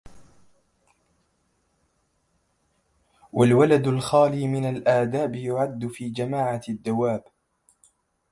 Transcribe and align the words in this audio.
والولد 3.33 3.87
الخالي 3.87 4.47
من 4.47 4.65
الآداب 4.77 5.35
يُعَدُ 5.35 5.87
في 5.87 6.09
جماعة 6.09 6.61
الدواب 6.69 7.23